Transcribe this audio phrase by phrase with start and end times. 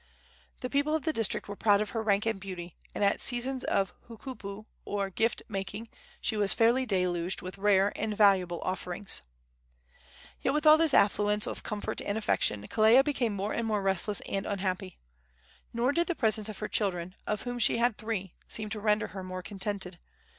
[0.61, 3.63] The people of the district were proud of her rank and beauty, and at seasons
[3.65, 5.89] of hookupu, or gift making,
[6.19, 9.21] she was fairly deluged with rare and valuable offerings.
[10.41, 14.21] Yet, with all this affluence of comfort and affection, Kelea became more and more restless
[14.27, 14.97] and unhappy.
[15.71, 19.09] Nor did the presence of her children, of whom she had three, seem to render
[19.09, 19.99] her more contented.